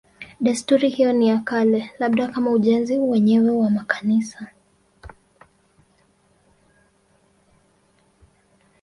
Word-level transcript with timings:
Desturi 0.43 0.89
hiyo 0.89 1.13
ni 1.13 1.27
ya 1.27 1.39
kale, 1.39 1.91
labda 1.99 2.27
kama 2.27 2.51
ujenzi 2.51 2.99
wenyewe 2.99 3.49
wa 3.51 3.69
makanisa. 3.69 4.51